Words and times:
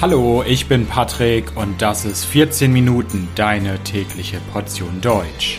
Hallo, 0.00 0.44
ich 0.46 0.68
bin 0.68 0.86
Patrick 0.86 1.56
und 1.56 1.82
das 1.82 2.04
ist 2.04 2.24
14 2.24 2.72
Minuten 2.72 3.26
deine 3.34 3.82
tägliche 3.82 4.38
Portion 4.52 5.00
Deutsch. 5.00 5.58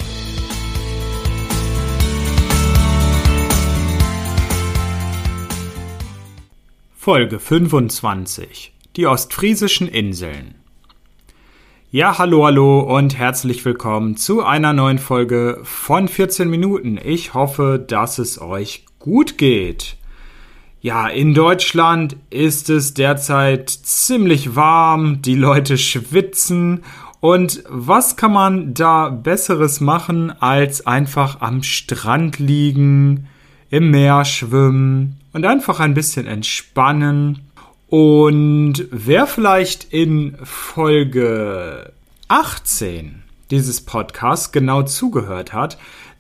Folge 6.96 7.38
25 7.38 8.72
Die 8.96 9.08
Ostfriesischen 9.08 9.90
Inseln 9.90 10.56
ja, 11.92 12.20
hallo, 12.20 12.46
hallo 12.46 12.82
und 12.82 13.18
herzlich 13.18 13.66
willkommen 13.66 14.16
zu 14.16 14.44
einer 14.44 14.74
neuen 14.74 15.00
Folge 15.00 15.60
von 15.64 16.08
14 16.08 16.48
Minuten. 16.48 17.00
Ich 17.04 17.34
hoffe, 17.34 17.84
dass 17.86 18.20
es 18.20 18.40
euch 18.40 18.86
gut 19.00 19.40
geht. 19.40 19.98
Ja, 20.82 21.08
in 21.10 21.34
Deutschland 21.34 22.16
ist 22.30 22.70
es 22.70 22.94
derzeit 22.94 23.70
ziemlich 23.70 24.56
warm, 24.56 25.22
die 25.22 25.36
Leute 25.36 25.78
schwitzen. 25.78 26.84
Und 27.20 27.64
was 27.68 28.16
kann 28.16 28.32
man 28.32 28.74
da 28.74 29.10
besseres 29.10 29.82
machen, 29.82 30.32
als 30.42 30.88
einfach 30.88 31.42
am 31.42 31.64
Strand 31.64 32.40
liegen, 32.40 33.28
im 33.70 33.92
Meer 33.92 34.24
schwimmen 34.24 35.20
und 35.34 35.46
einfach 35.46 35.82
ein 35.82 35.94
bisschen 35.94 36.28
entspannen? 36.28 37.42
Und 37.88 38.86
wer 38.90 39.28
vielleicht 39.28 39.92
in 39.92 40.38
Folge 40.44 41.92
18 42.30 43.24
dieses 43.52 43.82
Podcasts 43.82 44.54
genau 44.54 44.84
zugehört 44.84 45.52
hat, 45.52 45.78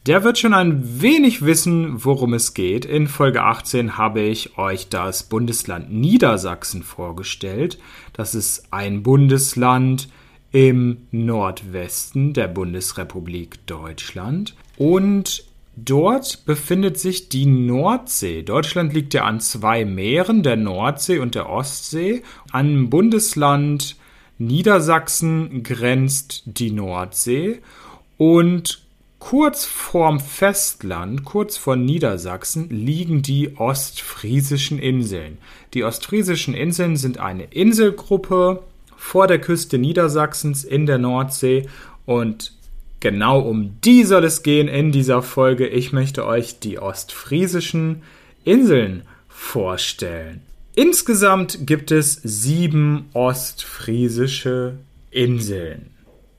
der 0.09 0.23
wird 0.23 0.39
schon 0.39 0.55
ein 0.55 1.01
wenig 1.03 1.45
wissen, 1.45 2.03
worum 2.03 2.33
es 2.33 2.55
geht. 2.55 2.83
In 2.83 3.07
Folge 3.07 3.43
18 3.43 3.95
habe 3.95 4.21
ich 4.21 4.57
euch 4.57 4.89
das 4.89 5.21
Bundesland 5.21 5.93
Niedersachsen 5.93 6.81
vorgestellt. 6.81 7.77
Das 8.13 8.33
ist 8.33 8.73
ein 8.73 9.03
Bundesland 9.03 10.09
im 10.51 10.97
Nordwesten 11.11 12.33
der 12.33 12.47
Bundesrepublik 12.47 13.65
Deutschland. 13.67 14.55
Und 14.77 15.43
Dort 15.81 16.45
befindet 16.45 16.99
sich 16.99 17.29
die 17.29 17.45
Nordsee. 17.45 18.41
Deutschland 18.41 18.93
liegt 18.93 19.13
ja 19.13 19.23
an 19.23 19.39
zwei 19.39 19.85
Meeren, 19.85 20.43
der 20.43 20.57
Nordsee 20.57 21.19
und 21.19 21.35
der 21.35 21.47
Ostsee. 21.47 22.21
An 22.51 22.89
Bundesland 22.89 23.95
Niedersachsen 24.39 25.63
grenzt 25.63 26.41
die 26.45 26.71
Nordsee 26.71 27.61
und 28.17 28.88
kurz 29.19 29.65
vorm 29.65 30.19
Festland, 30.19 31.25
kurz 31.25 31.57
vor 31.57 31.75
Niedersachsen, 31.75 32.69
liegen 32.69 33.21
die 33.21 33.57
Ostfriesischen 33.57 34.79
Inseln. 34.79 35.37
Die 35.73 35.83
Ostfriesischen 35.83 36.53
Inseln 36.53 36.97
sind 36.97 37.19
eine 37.19 37.43
Inselgruppe 37.43 38.63
vor 38.95 39.27
der 39.27 39.39
Küste 39.39 39.77
Niedersachsens 39.77 40.63
in 40.63 40.85
der 40.85 40.97
Nordsee 40.97 41.67
und 42.05 42.53
Genau 42.99 43.39
um 43.39 43.79
die 43.83 44.03
soll 44.03 44.25
es 44.25 44.43
gehen 44.43 44.67
in 44.67 44.91
dieser 44.91 45.21
Folge. 45.21 45.67
Ich 45.67 45.93
möchte 45.93 46.25
euch 46.25 46.59
die 46.59 46.79
ostfriesischen 46.79 48.01
Inseln 48.43 49.03
vorstellen. 49.29 50.41
Insgesamt 50.75 51.65
gibt 51.65 51.91
es 51.91 52.15
sieben 52.23 53.05
ostfriesische 53.13 54.79
Inseln. 55.11 55.91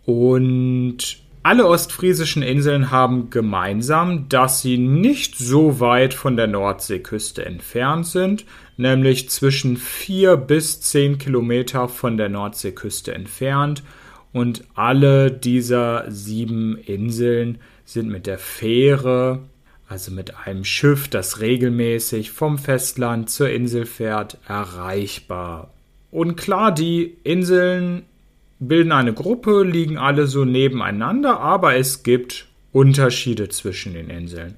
Und 0.05 1.19
alle 1.43 1.67
ostfriesischen 1.67 2.43
Inseln 2.43 2.91
haben 2.91 3.31
gemeinsam, 3.31 4.29
dass 4.29 4.61
sie 4.61 4.77
nicht 4.77 5.39
so 5.39 5.81
weit 5.81 6.13
von 6.13 6.37
der 6.37 6.47
Nordseeküste 6.47 7.47
entfernt 7.47 8.07
sind, 8.07 8.45
nämlich 8.77 9.31
zwischen 9.31 9.77
vier 9.79 10.37
bis 10.37 10.81
zehn 10.83 11.17
Kilometer 11.17 11.89
von 11.89 12.19
der 12.19 12.29
Nordseeküste 12.29 13.15
entfernt 13.15 13.83
und 14.33 14.65
alle 14.75 15.31
dieser 15.31 16.11
sieben 16.11 16.77
Inseln 16.77 17.59
sind 17.85 18.09
mit 18.09 18.27
der 18.27 18.39
Fähre, 18.39 19.41
also 19.89 20.13
mit 20.13 20.47
einem 20.47 20.65
Schiff, 20.65 21.09
das 21.09 21.41
regelmäßig 21.41 22.31
vom 22.31 22.59
Festland 22.59 23.31
zur 23.31 23.51
Insel 23.51 23.87
fährt, 23.87 24.39
erreichbar. 24.47 25.73
Und 26.11 26.37
klar, 26.37 26.71
die 26.73 27.17
Inseln 27.25 28.03
bilden 28.61 28.93
eine 28.93 29.13
Gruppe, 29.13 29.65
liegen 29.65 29.99
alle 29.99 30.27
so 30.27 30.45
nebeneinander, 30.45 31.41
aber 31.41 31.77
es 31.77 32.03
gibt 32.03 32.47
Unterschiede 32.73 33.49
zwischen 33.49 33.95
den 33.95 34.11
Inseln. 34.11 34.55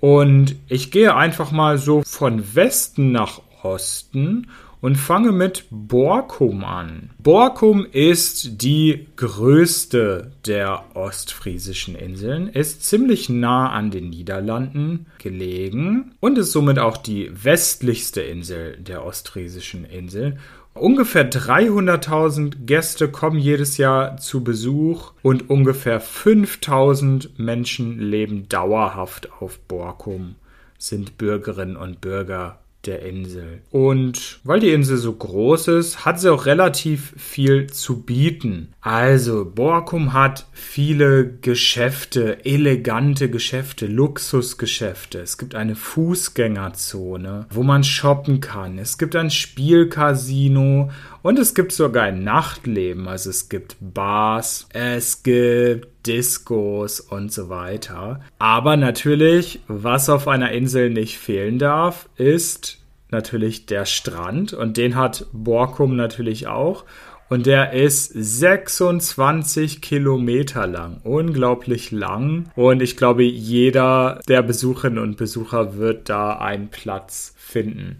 Und 0.00 0.56
ich 0.68 0.90
gehe 0.90 1.14
einfach 1.14 1.50
mal 1.50 1.76
so 1.76 2.02
von 2.06 2.54
Westen 2.54 3.12
nach 3.12 3.42
Osten 3.62 4.46
und 4.80 4.96
fange 4.96 5.32
mit 5.32 5.66
Borkum 5.70 6.64
an. 6.64 7.10
Borkum 7.18 7.86
ist 7.92 8.62
die 8.62 9.06
größte 9.16 10.32
der 10.46 10.84
ostfriesischen 10.94 11.94
Inseln, 11.94 12.48
ist 12.48 12.84
ziemlich 12.84 13.28
nah 13.28 13.70
an 13.70 13.90
den 13.90 14.08
Niederlanden 14.08 15.06
gelegen 15.18 16.14
und 16.20 16.38
ist 16.38 16.52
somit 16.52 16.78
auch 16.78 16.96
die 16.96 17.30
westlichste 17.32 18.22
Insel 18.22 18.78
der 18.78 19.04
ostfriesischen 19.04 19.84
Inseln. 19.84 20.38
Ungefähr 20.74 21.28
300.000 21.28 22.64
Gäste 22.64 23.10
kommen 23.10 23.38
jedes 23.38 23.76
Jahr 23.76 24.16
zu 24.18 24.44
Besuch 24.44 25.12
und 25.22 25.50
ungefähr 25.50 26.00
5.000 26.00 27.30
Menschen 27.38 27.98
leben 27.98 28.48
dauerhaft 28.48 29.30
auf 29.40 29.58
Borkum, 29.58 30.36
sind 30.78 31.18
Bürgerinnen 31.18 31.76
und 31.76 32.00
Bürger 32.00 32.59
der 32.86 33.02
Insel. 33.02 33.62
Und 33.70 34.40
weil 34.44 34.60
die 34.60 34.72
Insel 34.72 34.96
so 34.96 35.12
groß 35.12 35.68
ist, 35.68 36.04
hat 36.04 36.20
sie 36.20 36.32
auch 36.32 36.46
relativ 36.46 37.12
viel 37.16 37.68
zu 37.68 38.02
bieten. 38.02 38.72
Also, 38.80 39.44
Borkum 39.44 40.12
hat 40.12 40.46
viele 40.52 41.38
Geschäfte, 41.40 42.44
elegante 42.44 43.28
Geschäfte, 43.28 43.86
Luxusgeschäfte. 43.86 45.20
Es 45.20 45.36
gibt 45.36 45.54
eine 45.54 45.76
Fußgängerzone, 45.76 47.46
wo 47.50 47.62
man 47.62 47.84
shoppen 47.84 48.40
kann. 48.40 48.78
Es 48.78 48.96
gibt 48.96 49.14
ein 49.16 49.30
Spielcasino 49.30 50.90
und 51.22 51.38
es 51.38 51.54
gibt 51.54 51.72
sogar 51.72 52.04
ein 52.04 52.24
Nachtleben. 52.24 53.08
Also 53.08 53.30
es 53.30 53.48
gibt 53.48 53.76
Bars, 53.80 54.68
es 54.72 55.22
gibt 55.22 56.06
Discos 56.06 57.00
und 57.00 57.32
so 57.32 57.48
weiter. 57.48 58.20
Aber 58.38 58.76
natürlich, 58.76 59.60
was 59.68 60.08
auf 60.08 60.28
einer 60.28 60.52
Insel 60.52 60.90
nicht 60.90 61.18
fehlen 61.18 61.58
darf, 61.58 62.08
ist 62.16 62.78
natürlich 63.10 63.66
der 63.66 63.86
Strand 63.86 64.52
und 64.52 64.76
den 64.76 64.96
hat 64.96 65.26
Borkum 65.32 65.96
natürlich 65.96 66.46
auch. 66.46 66.84
Und 67.28 67.46
der 67.46 67.72
ist 67.74 68.10
26 68.12 69.80
Kilometer 69.80 70.66
lang. 70.66 71.00
Unglaublich 71.04 71.92
lang. 71.92 72.50
Und 72.56 72.82
ich 72.82 72.96
glaube, 72.96 73.22
jeder 73.22 74.20
der 74.26 74.42
Besucherinnen 74.42 74.98
und 74.98 75.16
Besucher 75.16 75.76
wird 75.76 76.08
da 76.08 76.32
einen 76.38 76.70
Platz 76.70 77.34
finden. 77.36 77.98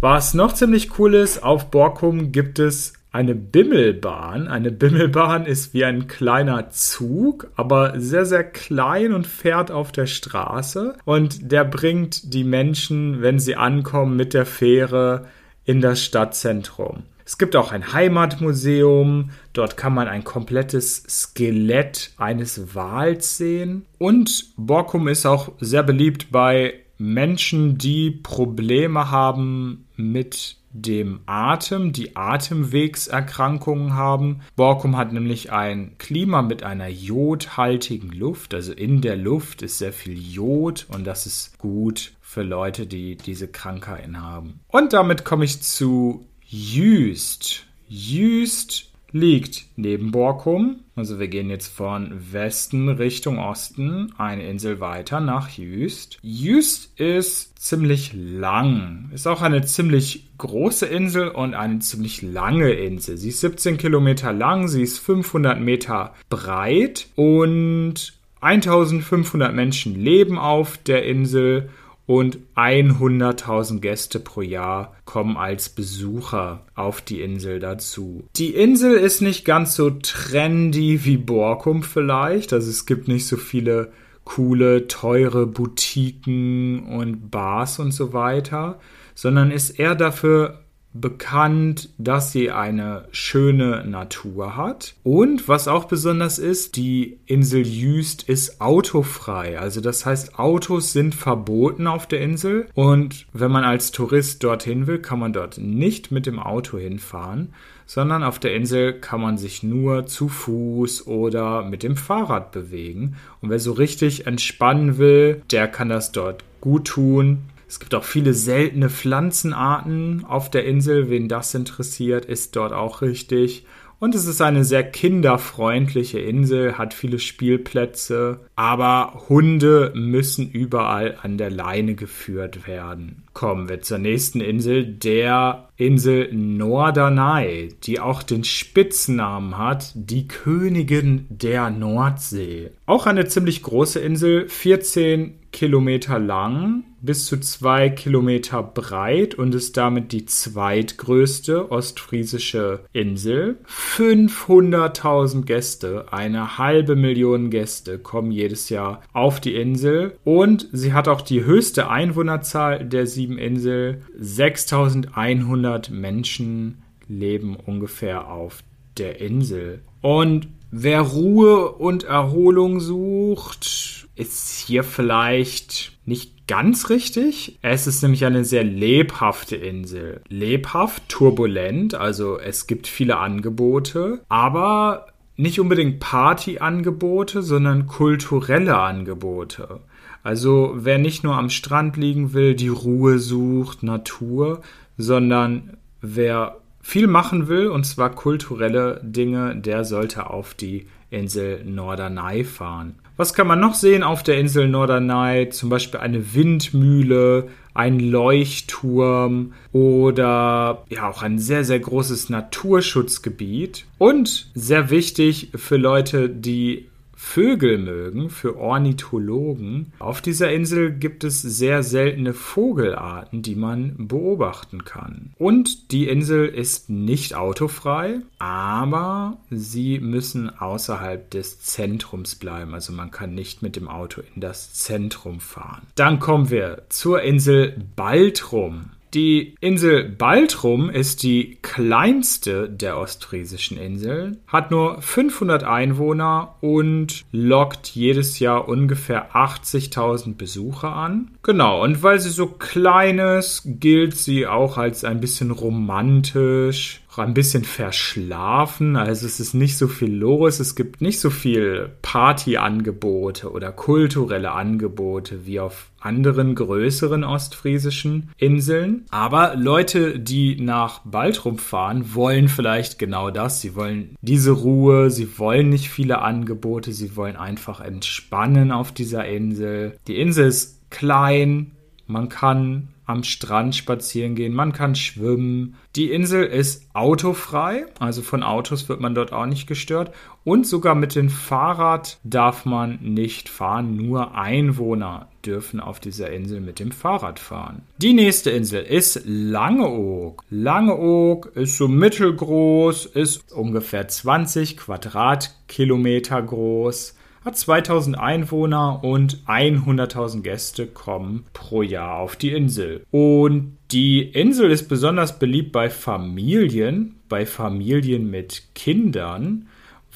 Was 0.00 0.32
noch 0.32 0.54
ziemlich 0.54 0.98
cool 0.98 1.14
ist, 1.14 1.42
auf 1.42 1.70
Borkum 1.70 2.32
gibt 2.32 2.58
es 2.58 2.94
eine 3.12 3.34
Bimmelbahn. 3.34 4.48
Eine 4.48 4.70
Bimmelbahn 4.70 5.44
ist 5.44 5.74
wie 5.74 5.84
ein 5.84 6.06
kleiner 6.06 6.70
Zug, 6.70 7.48
aber 7.54 8.00
sehr, 8.00 8.24
sehr 8.24 8.44
klein 8.44 9.12
und 9.12 9.26
fährt 9.26 9.70
auf 9.70 9.92
der 9.92 10.06
Straße. 10.06 10.96
Und 11.04 11.52
der 11.52 11.64
bringt 11.64 12.32
die 12.32 12.44
Menschen, 12.44 13.20
wenn 13.20 13.38
sie 13.38 13.56
ankommen, 13.56 14.16
mit 14.16 14.32
der 14.32 14.46
Fähre 14.46 15.26
in 15.66 15.82
das 15.82 16.02
Stadtzentrum. 16.02 17.02
Es 17.26 17.36
gibt 17.36 17.54
auch 17.54 17.70
ein 17.70 17.92
Heimatmuseum. 17.92 19.30
Dort 19.52 19.76
kann 19.76 19.92
man 19.92 20.08
ein 20.08 20.24
komplettes 20.24 21.04
Skelett 21.08 22.12
eines 22.16 22.74
Wals 22.74 23.36
sehen. 23.36 23.84
Und 23.98 24.54
Borkum 24.56 25.08
ist 25.08 25.26
auch 25.26 25.52
sehr 25.60 25.82
beliebt 25.82 26.32
bei 26.32 26.74
Menschen, 27.00 27.78
die 27.78 28.10
Probleme 28.10 29.10
haben 29.10 29.86
mit 29.96 30.56
dem 30.72 31.20
Atem, 31.26 31.92
die 31.92 32.14
Atemwegserkrankungen 32.14 33.94
haben. 33.94 34.40
Borkum 34.54 34.96
hat 34.96 35.12
nämlich 35.12 35.50
ein 35.50 35.96
Klima 35.98 36.42
mit 36.42 36.62
einer 36.62 36.88
jodhaltigen 36.88 38.10
Luft, 38.10 38.54
also 38.54 38.72
in 38.72 39.00
der 39.00 39.16
Luft 39.16 39.62
ist 39.62 39.78
sehr 39.78 39.92
viel 39.92 40.16
Jod 40.16 40.86
und 40.90 41.04
das 41.06 41.26
ist 41.26 41.58
gut 41.58 42.12
für 42.20 42.42
Leute, 42.42 42.86
die 42.86 43.16
diese 43.16 43.48
Krankheiten 43.48 44.22
haben. 44.22 44.60
Und 44.68 44.92
damit 44.92 45.24
komme 45.24 45.44
ich 45.44 45.62
zu 45.62 46.26
Jüst. 46.46 47.64
Jüst 47.88 48.89
liegt 49.12 49.66
neben 49.76 50.10
Borkum. 50.10 50.80
Also 50.96 51.18
wir 51.18 51.28
gehen 51.28 51.50
jetzt 51.50 51.68
von 51.68 52.12
Westen 52.32 52.88
Richtung 52.88 53.38
Osten 53.38 54.12
eine 54.18 54.46
Insel 54.46 54.80
weiter 54.80 55.20
nach 55.20 55.48
Jüst. 55.50 56.18
Jüst 56.22 56.98
ist 57.00 57.58
ziemlich 57.58 58.12
lang. 58.14 59.10
Ist 59.14 59.26
auch 59.26 59.42
eine 59.42 59.64
ziemlich 59.64 60.28
große 60.38 60.86
Insel 60.86 61.28
und 61.28 61.54
eine 61.54 61.78
ziemlich 61.80 62.22
lange 62.22 62.70
Insel. 62.70 63.16
Sie 63.16 63.30
ist 63.30 63.40
17 63.40 63.78
Kilometer 63.78 64.32
lang, 64.32 64.68
sie 64.68 64.82
ist 64.82 64.98
500 64.98 65.60
Meter 65.60 66.14
breit 66.28 67.08
und 67.16 68.14
1500 68.40 69.54
Menschen 69.54 69.94
leben 69.94 70.38
auf 70.38 70.78
der 70.78 71.04
Insel 71.04 71.68
und 72.10 72.38
100.000 72.56 73.78
Gäste 73.78 74.18
pro 74.18 74.42
Jahr 74.42 74.96
kommen 75.04 75.36
als 75.36 75.68
Besucher 75.68 76.66
auf 76.74 77.00
die 77.00 77.20
Insel 77.20 77.60
dazu. 77.60 78.24
Die 78.34 78.52
Insel 78.52 78.96
ist 78.96 79.20
nicht 79.20 79.44
ganz 79.44 79.76
so 79.76 79.90
trendy 79.90 81.04
wie 81.04 81.18
Borkum 81.18 81.84
vielleicht, 81.84 82.52
also 82.52 82.68
es 82.68 82.84
gibt 82.84 83.06
nicht 83.06 83.28
so 83.28 83.36
viele 83.36 83.92
coole, 84.24 84.88
teure 84.88 85.46
Boutiquen 85.46 86.80
und 86.80 87.30
Bars 87.30 87.78
und 87.78 87.92
so 87.92 88.12
weiter, 88.12 88.80
sondern 89.14 89.52
ist 89.52 89.78
eher 89.78 89.94
dafür 89.94 90.64
bekannt, 90.92 91.90
dass 91.98 92.32
sie 92.32 92.50
eine 92.50 93.04
schöne 93.12 93.84
Natur 93.84 94.56
hat. 94.56 94.94
Und 95.04 95.48
was 95.48 95.68
auch 95.68 95.84
besonders 95.84 96.38
ist, 96.38 96.76
die 96.76 97.18
Insel 97.26 97.66
Jüst 97.66 98.24
ist 98.24 98.60
autofrei. 98.60 99.58
Also 99.58 99.80
das 99.80 100.04
heißt, 100.04 100.38
Autos 100.38 100.92
sind 100.92 101.14
verboten 101.14 101.86
auf 101.86 102.06
der 102.06 102.20
Insel. 102.20 102.66
Und 102.74 103.26
wenn 103.32 103.52
man 103.52 103.64
als 103.64 103.92
Tourist 103.92 104.42
dorthin 104.42 104.86
will, 104.86 104.98
kann 104.98 105.20
man 105.20 105.32
dort 105.32 105.58
nicht 105.58 106.10
mit 106.10 106.26
dem 106.26 106.40
Auto 106.40 106.76
hinfahren, 106.76 107.54
sondern 107.86 108.22
auf 108.24 108.38
der 108.38 108.54
Insel 108.54 108.92
kann 108.92 109.20
man 109.20 109.38
sich 109.38 109.62
nur 109.62 110.06
zu 110.06 110.28
Fuß 110.28 111.06
oder 111.06 111.62
mit 111.62 111.82
dem 111.82 111.96
Fahrrad 111.96 112.50
bewegen. 112.50 113.16
Und 113.40 113.50
wer 113.50 113.60
so 113.60 113.72
richtig 113.72 114.26
entspannen 114.26 114.98
will, 114.98 115.42
der 115.50 115.68
kann 115.68 115.88
das 115.88 116.10
dort 116.12 116.44
gut 116.60 116.86
tun. 116.86 117.44
Es 117.70 117.78
gibt 117.78 117.94
auch 117.94 118.02
viele 118.02 118.34
seltene 118.34 118.90
Pflanzenarten 118.90 120.24
auf 120.24 120.50
der 120.50 120.64
Insel. 120.64 121.08
Wen 121.08 121.28
das 121.28 121.54
interessiert, 121.54 122.24
ist 122.24 122.56
dort 122.56 122.72
auch 122.72 123.00
richtig. 123.00 123.64
Und 124.00 124.16
es 124.16 124.26
ist 124.26 124.40
eine 124.40 124.64
sehr 124.64 124.82
kinderfreundliche 124.82 126.18
Insel, 126.18 126.78
hat 126.78 126.94
viele 126.94 127.20
Spielplätze, 127.20 128.40
aber 128.56 129.22
Hunde 129.28 129.92
müssen 129.94 130.50
überall 130.50 131.18
an 131.22 131.38
der 131.38 131.50
Leine 131.50 131.94
geführt 131.94 132.66
werden. 132.66 133.22
Kommen 133.34 133.68
wir 133.68 133.82
zur 133.82 133.98
nächsten 133.98 134.40
Insel, 134.40 134.84
der 134.86 135.68
Insel 135.76 136.32
Norderney, 136.32 137.68
die 137.84 138.00
auch 138.00 138.24
den 138.24 138.42
Spitznamen 138.42 139.58
hat, 139.58 139.92
die 139.94 140.26
Königin 140.26 141.26
der 141.28 141.70
Nordsee. 141.70 142.70
Auch 142.86 143.06
eine 143.06 143.26
ziemlich 143.26 143.62
große 143.62 144.00
Insel, 144.00 144.48
14 144.48 145.39
Kilometer 145.52 146.18
lang, 146.18 146.84
bis 147.00 147.26
zu 147.26 147.38
zwei 147.38 147.88
Kilometer 147.90 148.62
breit 148.62 149.34
und 149.34 149.54
ist 149.54 149.76
damit 149.76 150.12
die 150.12 150.24
zweitgrößte 150.26 151.70
ostfriesische 151.70 152.80
Insel. 152.92 153.58
500.000 153.66 155.42
Gäste, 155.44 156.12
eine 156.12 156.58
halbe 156.58 156.96
Million 156.96 157.50
Gäste 157.50 157.98
kommen 157.98 158.30
jedes 158.30 158.68
Jahr 158.68 159.02
auf 159.12 159.40
die 159.40 159.54
Insel 159.54 160.16
und 160.24 160.68
sie 160.72 160.92
hat 160.92 161.08
auch 161.08 161.22
die 161.22 161.44
höchste 161.44 161.90
Einwohnerzahl 161.90 162.84
der 162.84 163.06
sieben 163.06 163.38
Insel. 163.38 164.02
6.100 164.20 165.90
Menschen 165.90 166.82
leben 167.08 167.56
ungefähr 167.56 168.30
auf 168.30 168.62
der 169.00 169.20
Insel. 169.20 169.80
Und 170.00 170.48
wer 170.70 171.00
Ruhe 171.00 171.72
und 171.72 172.04
Erholung 172.04 172.78
sucht, 172.78 174.06
ist 174.14 174.64
hier 174.66 174.84
vielleicht 174.84 175.98
nicht 176.04 176.46
ganz 176.46 176.90
richtig. 176.90 177.58
Es 177.62 177.86
ist 177.86 178.02
nämlich 178.02 178.24
eine 178.24 178.44
sehr 178.44 178.64
lebhafte 178.64 179.56
Insel. 179.56 180.20
Lebhaft, 180.28 181.08
turbulent, 181.08 181.94
also 181.94 182.38
es 182.38 182.66
gibt 182.66 182.86
viele 182.86 183.16
Angebote, 183.16 184.20
aber 184.28 185.06
nicht 185.36 185.58
unbedingt 185.58 186.00
Partyangebote, 186.00 187.42
sondern 187.42 187.86
kulturelle 187.86 188.76
Angebote. 188.76 189.80
Also 190.22 190.72
wer 190.74 190.98
nicht 190.98 191.24
nur 191.24 191.36
am 191.36 191.48
Strand 191.48 191.96
liegen 191.96 192.34
will, 192.34 192.54
die 192.54 192.68
Ruhe 192.68 193.18
sucht, 193.18 193.82
Natur, 193.82 194.60
sondern 194.98 195.78
wer 196.02 196.59
viel 196.80 197.06
machen 197.06 197.48
will, 197.48 197.68
und 197.68 197.84
zwar 197.84 198.10
kulturelle 198.10 199.00
Dinge, 199.02 199.56
der 199.56 199.84
sollte 199.84 200.30
auf 200.30 200.54
die 200.54 200.86
Insel 201.10 201.64
Norderney 201.64 202.44
fahren. 202.44 202.94
Was 203.16 203.34
kann 203.34 203.46
man 203.46 203.60
noch 203.60 203.74
sehen 203.74 204.02
auf 204.02 204.22
der 204.22 204.38
Insel 204.38 204.68
Norderney? 204.68 205.50
Zum 205.50 205.68
Beispiel 205.68 206.00
eine 206.00 206.34
Windmühle, 206.34 207.48
ein 207.74 208.00
Leuchtturm 208.00 209.52
oder 209.72 210.84
ja 210.88 211.08
auch 211.08 211.22
ein 211.22 211.38
sehr, 211.38 211.64
sehr 211.64 211.80
großes 211.80 212.30
Naturschutzgebiet. 212.30 213.84
Und 213.98 214.50
sehr 214.54 214.90
wichtig 214.90 215.50
für 215.54 215.76
Leute, 215.76 216.28
die 216.28 216.89
Vögel 217.22 217.78
mögen, 217.78 218.28
für 218.28 218.56
Ornithologen. 218.56 219.92
Auf 220.00 220.20
dieser 220.20 220.50
Insel 220.50 220.90
gibt 220.90 221.22
es 221.22 221.40
sehr 221.40 221.84
seltene 221.84 222.34
Vogelarten, 222.34 223.42
die 223.42 223.54
man 223.54 224.08
beobachten 224.08 224.84
kann. 224.84 225.32
Und 225.38 225.92
die 225.92 226.08
Insel 226.08 226.48
ist 226.48 226.90
nicht 226.90 227.36
autofrei, 227.36 228.20
aber 228.40 229.36
sie 229.48 230.00
müssen 230.00 230.50
außerhalb 230.50 231.30
des 231.30 231.60
Zentrums 231.60 232.34
bleiben. 232.34 232.74
Also 232.74 232.92
man 232.92 233.12
kann 233.12 233.32
nicht 233.32 233.62
mit 233.62 233.76
dem 233.76 233.86
Auto 233.86 234.22
in 234.34 234.40
das 234.40 234.72
Zentrum 234.72 235.38
fahren. 235.38 235.82
Dann 235.94 236.18
kommen 236.18 236.50
wir 236.50 236.82
zur 236.88 237.22
Insel 237.22 237.76
Baltrum. 237.94 238.86
Die 239.12 239.56
Insel 239.60 240.04
Baltrum 240.04 240.88
ist 240.88 241.24
die 241.24 241.58
kleinste 241.62 242.68
der 242.68 242.96
ostfriesischen 242.96 243.76
Inseln, 243.76 244.38
hat 244.46 244.70
nur 244.70 245.02
500 245.02 245.64
Einwohner 245.64 246.54
und 246.60 247.24
lockt 247.32 247.88
jedes 247.88 248.38
Jahr 248.38 248.68
ungefähr 248.68 249.34
80.000 249.34 250.36
Besucher 250.36 250.94
an. 250.94 251.32
Genau, 251.42 251.82
und 251.82 252.04
weil 252.04 252.20
sie 252.20 252.30
so 252.30 252.46
klein 252.46 253.18
ist, 253.18 253.62
gilt 253.64 254.16
sie 254.16 254.46
auch 254.46 254.78
als 254.78 255.04
ein 255.04 255.20
bisschen 255.20 255.50
romantisch, 255.50 257.00
ein 257.18 257.34
bisschen 257.34 257.64
verschlafen. 257.64 258.96
Also 258.96 259.26
es 259.26 259.40
ist 259.40 259.54
nicht 259.54 259.76
so 259.76 259.88
viel 259.88 260.14
los. 260.14 260.60
Es 260.60 260.76
gibt 260.76 261.00
nicht 261.00 261.18
so 261.18 261.30
viel 261.30 261.90
Partyangebote 262.02 263.50
oder 263.50 263.72
kulturelle 263.72 264.52
Angebote 264.52 265.44
wie 265.44 265.58
auf 265.58 265.90
anderen 265.98 266.54
größeren 266.54 267.24
ostfriesischen 267.24 268.30
Inseln. 268.38 269.04
Aber 269.10 269.56
Leute, 269.56 270.18
die 270.18 270.60
nach 270.60 271.00
Baltrum 271.00 271.58
fahren, 271.58 272.14
wollen 272.14 272.48
vielleicht 272.48 272.98
genau 272.98 273.30
das. 273.30 273.60
Sie 273.60 273.74
wollen 273.74 274.16
diese 274.22 274.52
Ruhe, 274.52 275.10
sie 275.10 275.38
wollen 275.38 275.68
nicht 275.68 275.90
viele 275.90 276.22
Angebote, 276.22 276.92
sie 276.92 277.16
wollen 277.16 277.36
einfach 277.36 277.80
entspannen 277.80 278.72
auf 278.72 278.92
dieser 278.92 279.26
Insel. 279.26 279.98
Die 280.06 280.18
Insel 280.18 280.46
ist 280.46 280.90
klein, 280.90 281.72
man 282.06 282.28
kann 282.28 282.88
am 283.10 283.24
Strand 283.24 283.74
spazieren 283.74 284.34
gehen, 284.34 284.54
man 284.54 284.72
kann 284.72 284.94
schwimmen. 284.94 285.76
Die 285.96 286.10
Insel 286.10 286.44
ist 286.44 286.86
autofrei, 286.94 287.86
also 287.98 288.22
von 288.22 288.42
Autos 288.42 288.88
wird 288.88 289.00
man 289.00 289.14
dort 289.14 289.32
auch 289.32 289.46
nicht 289.46 289.66
gestört. 289.66 290.12
Und 290.44 290.66
sogar 290.66 290.94
mit 290.94 291.14
dem 291.14 291.28
Fahrrad 291.28 292.18
darf 292.24 292.64
man 292.64 292.98
nicht 293.02 293.48
fahren, 293.48 293.96
nur 293.96 294.34
Einwohner 294.34 295.28
dürfen 295.44 295.80
auf 295.80 296.00
dieser 296.00 296.30
Insel 296.30 296.60
mit 296.60 296.78
dem 296.78 296.92
Fahrrad 296.92 297.38
fahren. 297.38 297.82
Die 297.98 298.14
nächste 298.14 298.50
Insel 298.50 298.82
ist 298.82 299.22
Langeoog. 299.24 300.44
Langeoog 300.50 301.52
ist 301.54 301.76
so 301.76 301.88
mittelgroß, 301.88 303.06
ist 303.06 303.52
ungefähr 303.52 304.08
20 304.08 304.76
Quadratkilometer 304.76 306.40
groß 306.42 307.16
hat 307.44 307.56
2000 307.56 308.18
Einwohner 308.18 309.02
und 309.02 309.44
100.000 309.46 310.42
Gäste 310.42 310.86
kommen 310.86 311.46
pro 311.52 311.82
Jahr 311.82 312.18
auf 312.18 312.36
die 312.36 312.52
Insel. 312.52 313.04
Und 313.10 313.76
die 313.90 314.22
Insel 314.22 314.70
ist 314.70 314.88
besonders 314.88 315.38
beliebt 315.38 315.72
bei 315.72 315.90
Familien, 315.90 317.16
bei 317.28 317.44
Familien 317.46 318.30
mit 318.30 318.74
Kindern, 318.74 319.68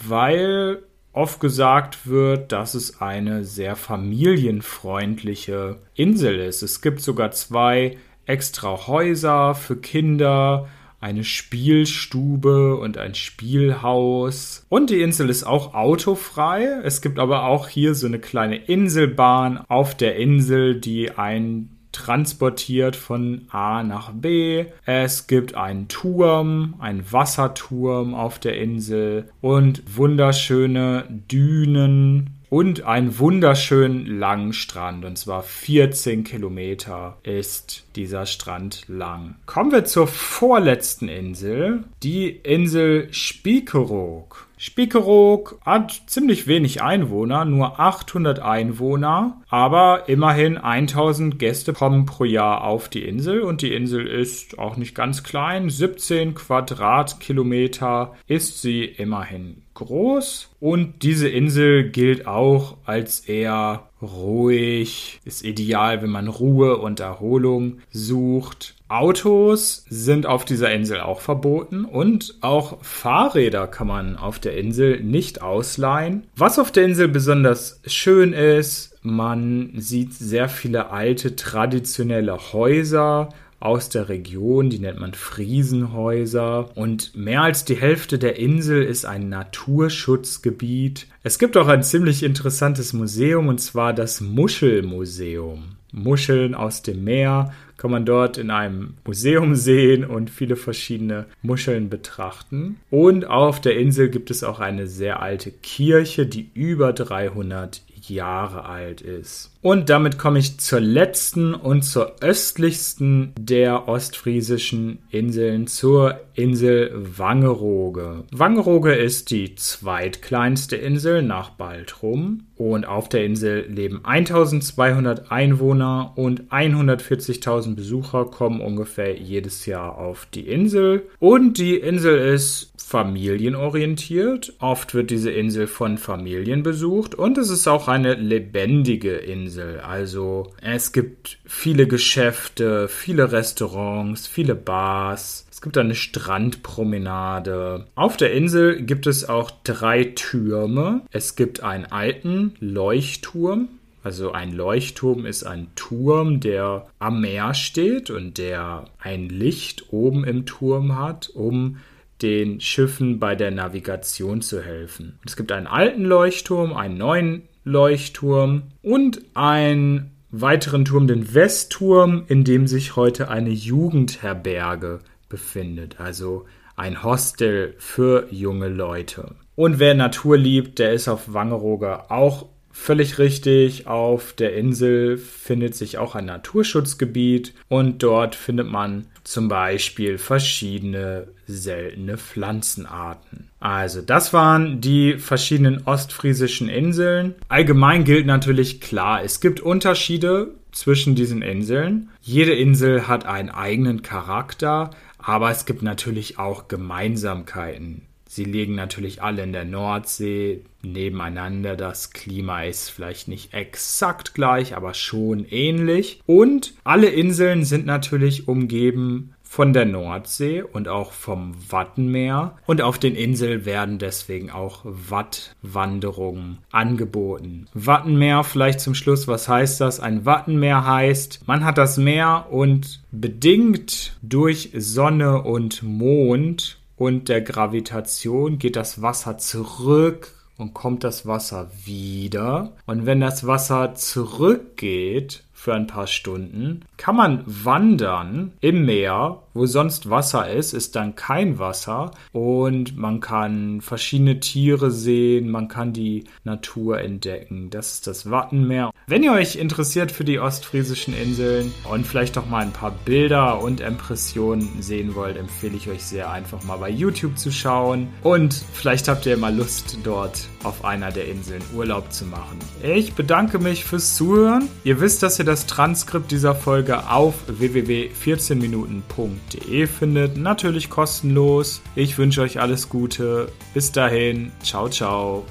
weil 0.07 0.83
oft 1.13 1.41
gesagt 1.41 2.07
wird, 2.07 2.53
dass 2.53 2.75
es 2.75 3.01
eine 3.01 3.45
sehr 3.45 3.77
familienfreundliche 3.77 5.79
Insel 5.95 6.41
ist. 6.41 6.63
Es 6.63 6.83
gibt 6.83 7.01
sogar 7.01 7.31
zwei 7.31 7.97
extra 8.27 8.87
Häuser 8.87 9.55
für 9.55 9.77
Kinder 9.77 10.69
eine 11.05 11.23
Spielstube 11.23 12.77
und 12.77 12.97
ein 12.97 13.15
Spielhaus. 13.15 14.65
Und 14.71 14.89
die 14.89 15.03
Insel 15.03 15.29
ist 15.29 15.45
auch 15.45 15.75
autofrei. 15.75 16.65
Es 16.83 17.03
gibt 17.03 17.19
aber 17.19 17.45
auch 17.45 17.69
hier 17.69 17.95
so 17.95 18.07
eine 18.07 18.19
kleine 18.19 18.57
Inselbahn 18.57 19.59
auf 19.69 19.95
der 19.95 20.17
Insel, 20.17 20.81
die 20.81 21.11
ein 21.11 21.69
transportiert 21.93 22.97
von 22.97 23.43
A 23.51 23.83
nach 23.83 24.13
B. 24.13 24.65
Es 24.87 25.27
gibt 25.27 25.55
einen 25.55 25.89
Turm, 25.89 26.75
einen 26.79 27.05
Wasserturm 27.13 28.15
auf 28.15 28.39
der 28.39 28.59
Insel 28.59 29.31
und 29.43 29.83
wunderschöne 29.97 31.05
Dünen 31.31 32.31
und 32.51 32.83
einen 32.83 33.19
wunderschönen 33.19 34.07
langen 34.07 34.53
Strand. 34.53 35.05
Und 35.05 35.17
zwar 35.19 35.43
14 35.43 36.25
Kilometer 36.25 37.19
ist 37.23 37.85
dieser 37.97 38.27
Strand 38.27 38.85
lang. 38.89 39.37
Kommen 39.47 39.73
wir 39.73 39.85
zur 39.85 40.07
vorletzten 40.07 41.09
Insel, 41.09 41.85
die 42.03 42.29
Insel 42.29 43.13
Spiekeroog. 43.13 44.47
Spiekeroog 44.57 45.59
hat 45.65 46.03
ziemlich 46.07 46.47
wenig 46.47 46.83
Einwohner, 46.83 47.45
nur 47.45 47.81
800 47.81 48.39
Einwohner, 48.39 49.43
aber 49.49 50.09
immerhin 50.09 50.57
1000 50.57 51.39
Gäste 51.39 51.73
kommen 51.73 52.07
pro 52.07 52.25
Jahr 52.25 52.65
auf 52.65 52.89
die 52.89 53.03
Insel 53.03 53.41
und 53.43 53.63
die 53.63 53.75
Insel 53.75 54.07
ist 54.07 54.59
auch 54.59 54.77
nicht 54.77 54.95
ganz 54.95 55.23
klein, 55.23 55.71
17 55.71 56.35
Quadratkilometer 56.35 58.15
ist 58.27 58.63
sie 58.63 58.85
immerhin 58.85 59.63
groß 59.75 60.51
und 60.61 61.03
diese 61.03 61.29
Insel 61.29 61.91
gilt 61.91 62.27
auch 62.27 62.77
als 62.85 63.21
eher 63.21 63.89
ruhig, 64.01 65.21
ist 65.25 65.45
ideal, 65.45 66.03
wenn 66.03 66.11
man 66.11 66.29
Ruhe 66.29 66.77
und 66.79 67.01
Erholung 67.01 67.79
sucht. 67.91 68.75
Autos 68.95 69.85
sind 69.89 70.25
auf 70.25 70.45
dieser 70.45 70.73
Insel 70.73 71.01
auch 71.01 71.21
verboten 71.21 71.85
und 71.85 72.37
auch 72.43 72.83
Fahrräder 72.83 73.67
kann 73.67 73.89
man 73.89 74.17
auf 74.17 74.39
der 74.39 74.57
Insel 74.57 75.01
nicht 75.01 75.43
ausleihen. 75.43 76.29
Was 76.37 76.61
auf 76.61 76.71
der 76.71 76.85
Insel 76.85 77.09
besonders 77.09 77.81
schön 77.87 78.33
ist, 78.33 78.97
man 79.03 79.73
sieht 79.77 80.15
sehr 80.15 80.49
viele 80.49 80.91
alte 80.91 81.35
traditionelle 81.35 82.53
Häuser 82.53 83.31
aus 83.59 83.89
der 83.89 84.09
Region, 84.09 84.71
die 84.71 84.79
nennt 84.79 85.01
man 85.01 85.15
Friesenhäuser. 85.15 86.71
Und 86.77 87.17
mehr 87.17 87.43
als 87.43 87.65
die 87.65 87.77
Hälfte 87.77 88.19
der 88.19 88.39
Insel 88.39 88.83
ist 88.83 89.07
ein 89.07 89.29
Naturschutzgebiet. 89.29 91.07
Es 91.23 91.39
gibt 91.39 91.57
auch 91.57 91.67
ein 91.67 91.83
ziemlich 91.83 92.23
interessantes 92.23 92.93
Museum, 92.93 93.49
und 93.49 93.61
zwar 93.61 93.93
das 93.93 94.21
Muschelmuseum. 94.21 95.74
Muscheln 95.95 96.55
aus 96.55 96.83
dem 96.83 97.05
Meer 97.05 97.53
kann 97.77 97.91
man 97.91 98.05
dort 98.05 98.39
in 98.39 98.51
einem 98.51 98.95
Museum 99.05 99.55
sehen 99.55 100.05
und 100.05 100.31
viele 100.31 100.57
verschiedene 100.57 101.27
Muscheln 101.43 101.89
betrachten. 101.89 102.77
Und 102.91 103.27
auf 103.27 103.61
der 103.61 103.77
Insel 103.77 104.09
gibt 104.09 104.31
es 104.31 104.45
auch 104.45 104.61
eine 104.61 104.87
sehr 104.87 105.21
alte 105.21 105.51
Kirche, 105.51 106.27
die 106.27 106.49
über 106.55 106.93
300 106.93 107.83
Jahre 108.09 108.65
alt 108.65 109.01
ist. 109.01 109.51
Und 109.63 109.89
damit 109.89 110.19
komme 110.19 110.39
ich 110.39 110.59
zur 110.59 110.81
letzten 110.81 111.55
und 111.55 111.83
zur 111.83 112.17
östlichsten 112.23 113.33
der 113.39 113.89
ostfriesischen 113.89 114.99
Inseln, 115.11 115.67
zur 115.67 116.21
Insel 116.35 116.91
Wangerooge. 116.95 118.25
Wangerooge 118.33 118.95
ist 118.95 119.31
die 119.31 119.55
zweitkleinste 119.55 120.77
Insel 120.77 121.23
nach 121.23 121.51
Baltrum 121.51 122.47
und 122.57 122.87
auf 122.87 123.09
der 123.09 123.25
Insel 123.25 123.67
leben 123.69 124.01
1200 124.05 125.31
Einwohner 125.33 126.13
und 126.17 126.51
140.000 126.51 127.75
Besucher 127.75 128.27
kommen 128.27 128.61
ungefähr 128.61 129.17
jedes 129.17 129.67
Jahr 129.67 129.99
auf 129.99 130.27
die 130.33 130.49
Insel. 130.49 131.09
Und 131.19 131.59
die 131.59 131.77
Insel 131.77 132.17
ist 132.33 132.73
familienorientiert. 132.77 134.53
Oft 134.61 134.95
wird 134.95 135.11
diese 135.11 135.31
Insel 135.31 135.67
von 135.67 135.99
Familien 135.99 136.63
besucht 136.63 137.15
und 137.15 137.39
es 137.39 137.49
ist 137.49 137.67
auch 137.67 137.89
eine 137.89 138.15
lebendige 138.15 139.15
Insel. 139.17 139.81
Also 139.81 140.53
es 140.61 140.93
gibt 140.93 141.39
viele 141.47 141.87
Geschäfte, 141.89 142.89
viele 142.89 143.33
Restaurants, 143.33 144.27
viele 144.27 144.55
Bars. 144.55 145.47
Es 145.51 145.63
gibt 145.63 145.79
eine 145.79 145.95
Strandpromenade. 146.25 147.87
Auf 147.95 148.17
der 148.17 148.33
Insel 148.33 148.83
gibt 148.83 149.07
es 149.07 149.29
auch 149.29 149.51
drei 149.63 150.05
Türme. 150.05 151.03
Es 151.11 151.37
gibt 151.37 151.63
einen 151.63 151.85
alten 151.85 152.55
Leuchtturm. 152.61 153.69
Also 154.03 154.33
ein 154.33 154.53
Leuchtturm 154.53 155.27
ist 155.27 155.45
ein 155.45 155.69
Turm, 155.77 156.41
der 156.41 156.87
am 156.99 157.21
Meer 157.21 157.53
steht 157.53 158.09
und 158.09 158.39
der 158.39 158.87
ein 158.99 159.29
Licht 159.29 159.93
oben 159.93 160.25
im 160.25 160.47
Turm 160.47 160.99
hat, 160.99 161.29
um 161.29 161.77
den 162.23 162.61
Schiffen 162.61 163.19
bei 163.19 163.35
der 163.35 163.51
Navigation 163.51 164.41
zu 164.41 164.63
helfen. 164.63 165.19
Es 165.27 165.37
gibt 165.37 165.53
einen 165.53 165.67
alten 165.67 166.05
Leuchtturm, 166.05 166.73
einen 166.73 166.97
neuen 166.97 167.43
Leuchtturm 167.65 168.63
und 168.83 169.21
einen 169.35 170.11
weiteren 170.31 170.85
Turm, 170.87 171.07
den 171.07 171.35
Westturm, 171.35 172.25
in 172.29 172.45
dem 172.45 172.67
sich 172.67 172.97
heute 172.97 173.29
eine 173.29 173.51
Jugendherberge 173.51 175.01
befindet, 175.35 175.99
also 175.99 176.45
ein 176.77 177.03
Hostel 177.03 177.75
für 177.79 178.29
junge 178.31 178.69
Leute. 178.69 179.35
Und 179.57 179.81
wer 179.81 179.95
Natur 179.95 180.37
liebt, 180.37 180.79
der 180.79 180.93
ist 180.93 181.09
auf 181.09 181.33
Wangerooge 181.33 182.09
auch 182.09 182.47
völlig 182.71 183.19
richtig. 183.19 183.89
Auf 183.89 184.33
der 184.33 184.55
Insel 184.55 185.17
findet 185.19 185.75
sich 185.75 185.99
auch 185.99 186.15
ein 186.15 186.27
Naturschutzgebiet 186.27 187.53
und 187.69 188.05
dort 188.05 188.37
findet 188.37 188.69
man 188.69 189.07
zum 189.25 189.49
Beispiel 189.49 190.19
verschiedene 190.19 191.27
seltene 191.47 192.17
Pflanzenarten. 192.17 193.49
Also 193.59 194.03
das 194.03 194.33
waren 194.33 194.81
die 194.81 195.19
verschiedenen 195.19 195.83
ostfriesischen 195.85 196.69
Inseln. 196.69 197.35
Allgemein 197.49 198.05
gilt 198.05 198.27
natürlich 198.27 198.81
klar, 198.81 199.25
es 199.25 199.41
gibt 199.41 199.61
Unterschiede 199.61 200.55
zwischen 200.73 201.15
diesen 201.15 201.43
Inseln. 201.43 202.11
Jede 202.21 202.53
Insel 202.53 203.07
hat 203.07 203.25
einen 203.25 203.51
eigenen 203.51 204.03
Charakter, 204.03 204.91
aber 205.25 205.51
es 205.51 205.65
gibt 205.65 205.83
natürlich 205.83 206.39
auch 206.39 206.69
Gemeinsamkeiten. 206.69 208.07
Sie 208.35 208.43
liegen 208.43 208.75
natürlich 208.75 209.23
alle 209.23 209.45
in 209.45 209.53
der 209.53 209.65
Nordsee 209.65 210.65
nebeneinander. 210.83 211.77
Das 211.77 212.11
Klima 212.11 212.65
ist 212.65 212.91
vielleicht 212.91 213.29
nicht 213.29 213.55
exakt 213.55 214.35
gleich, 214.35 214.75
aber 214.77 214.93
schon 214.93 215.45
ähnlich. 215.45 216.21
Und 216.27 216.75
alle 216.83 217.11
Inseln 217.11 217.63
sind 217.65 217.87
natürlich 217.87 218.49
umgeben 218.49 219.35
von 219.45 219.73
der 219.73 219.85
Nordsee 219.85 220.63
und 220.63 220.89
auch 220.89 221.13
vom 221.13 221.55
Wattenmeer. 221.71 222.57
Und 222.67 222.83
auf 222.83 222.99
den 222.99 223.15
Inseln 223.15 223.67
werden 223.67 224.01
deswegen 224.01 224.51
auch 224.51 224.81
Wattwanderungen 224.83 226.59
angeboten. 226.73 227.69
Wattenmeer 227.73 228.43
vielleicht 228.43 228.81
zum 228.81 228.97
Schluss, 228.97 229.29
was 229.29 229.49
heißt 229.49 229.81
das? 229.81 230.01
Ein 230.01 230.25
Wattenmeer 230.25 230.85
heißt, 230.85 231.47
man 231.47 231.65
hat 231.65 231.79
das 231.79 231.99
Meer 231.99 232.49
und 232.51 233.01
bedingt 233.13 234.17
durch 234.23 234.73
Sonne 234.75 235.43
und 235.43 235.85
Mond 235.85 236.81
und 236.97 237.29
der 237.29 237.41
Gravitation 237.41 238.59
geht 238.59 238.77
das 238.77 239.03
Wasser 239.03 239.39
zurück 239.39 240.33
und 240.57 240.75
kommt 240.75 241.05
das 241.05 241.27
Wasser 241.27 241.71
wieder. 241.85 242.73
Und 242.87 243.07
wenn 243.07 243.21
das 243.21 243.47
Wasser 243.47 243.95
zurückgeht, 243.95 245.44
für 245.55 245.73
ein 245.73 245.87
paar 245.87 246.07
Stunden. 246.07 246.85
Kann 246.97 247.17
man 247.17 247.43
wandern 247.47 248.53
im 248.61 248.85
Meer, 248.85 249.43
wo 249.55 249.67
sonst 249.67 250.11
Wasser 250.11 250.51
ist, 250.51 250.75
ist 250.75 250.97
dann 250.97 251.15
kein 251.15 251.59
Wasser 251.59 252.11
und 252.33 252.99
man 252.99 253.21
kann 253.21 253.81
verschiedene 253.81 254.41
Tiere 254.41 254.91
sehen, 254.91 255.51
man 255.51 255.69
kann 255.69 255.93
die 255.93 256.25
Natur 256.43 257.01
entdecken. 257.01 257.71
Das 257.71 257.93
ist 257.93 258.07
das 258.07 258.31
Wattenmeer. 258.31 258.91
Wenn 259.07 259.23
ihr 259.23 259.33
euch 259.33 259.57
interessiert 259.57 260.11
für 260.11 260.25
die 260.25 260.41
ostfriesischen 260.41 261.15
Inseln 261.15 261.73
und 261.91 262.07
vielleicht 262.07 262.37
auch 262.37 262.47
mal 262.47 262.63
ein 262.63 262.73
paar 262.73 262.93
Bilder 263.05 263.63
und 263.63 263.81
Impressionen 263.81 264.83
sehen 264.83 265.15
wollt, 265.15 265.37
empfehle 265.37 265.77
ich 265.77 265.89
euch 265.89 266.03
sehr 266.03 266.31
einfach 266.31 266.65
mal 266.65 266.79
bei 266.79 266.91
YouTube 266.91 267.39
zu 267.39 267.53
schauen 267.53 268.09
und 268.23 268.55
vielleicht 268.73 269.09
habt 269.09 269.25
ihr 269.27 269.37
mal 269.37 269.55
Lust 269.55 269.99
dort 270.03 270.49
auf 270.65 270.85
einer 270.85 271.13
der 271.13 271.29
Inseln 271.29 271.63
Urlaub 271.75 272.13
zu 272.13 272.25
machen. 272.25 272.59
Ich 272.83 273.15
bedanke 273.15 273.59
mich 273.59 273.85
fürs 273.85 274.17
Zuhören. 274.17 274.69
Ihr 274.83 275.01
wisst, 275.01 275.23
dass 275.23 275.39
ihr 275.39 275.44
das 275.45 275.67
Transkript 275.67 276.31
dieser 276.31 276.55
Folge 276.55 277.11
auf 277.11 277.35
www.14minuten.de 277.47 279.87
findet. 279.87 280.37
Natürlich 280.37 280.91
kostenlos. 280.91 281.81
Ich 281.95 282.19
wünsche 282.19 282.43
euch 282.43 282.61
alles 282.61 282.89
Gute. 282.89 283.49
Bis 283.73 283.93
dahin. 283.93 284.51
Ciao, 284.63 284.89
ciao. 284.89 285.45